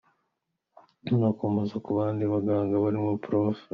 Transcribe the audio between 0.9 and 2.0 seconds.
Anakomoza ku